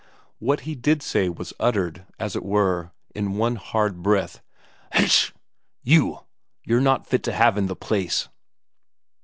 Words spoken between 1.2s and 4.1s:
was uttered, as it were, in one hard